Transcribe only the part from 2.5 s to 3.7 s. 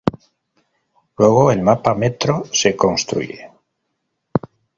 se construye.